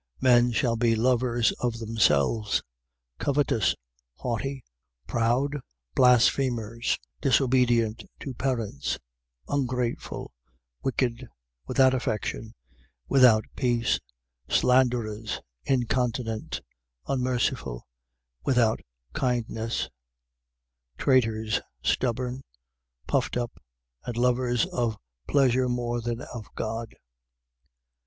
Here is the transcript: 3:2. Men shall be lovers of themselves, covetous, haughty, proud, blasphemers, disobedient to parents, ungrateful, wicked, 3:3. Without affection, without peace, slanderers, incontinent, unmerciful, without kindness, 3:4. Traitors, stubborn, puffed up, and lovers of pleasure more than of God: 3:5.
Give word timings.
3:2. 0.19 0.23
Men 0.23 0.51
shall 0.51 0.75
be 0.75 0.95
lovers 0.95 1.51
of 1.59 1.77
themselves, 1.77 2.63
covetous, 3.19 3.75
haughty, 4.15 4.63
proud, 5.05 5.57
blasphemers, 5.93 6.97
disobedient 7.21 8.03
to 8.19 8.33
parents, 8.33 8.97
ungrateful, 9.47 10.33
wicked, 10.81 11.17
3:3. 11.19 11.27
Without 11.67 11.93
affection, 11.93 12.55
without 13.07 13.45
peace, 13.55 13.99
slanderers, 14.49 15.39
incontinent, 15.65 16.61
unmerciful, 17.07 17.85
without 18.43 18.79
kindness, 19.13 19.83
3:4. 20.97 20.97
Traitors, 20.97 21.61
stubborn, 21.83 22.41
puffed 23.05 23.37
up, 23.37 23.61
and 24.05 24.17
lovers 24.17 24.65
of 24.65 24.97
pleasure 25.27 25.69
more 25.69 26.01
than 26.01 26.21
of 26.21 26.47
God: 26.55 26.87
3:5. 26.89 26.93